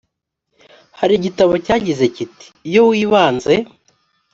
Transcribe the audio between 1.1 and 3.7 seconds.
igitabo cyagize kiti iyo wibanze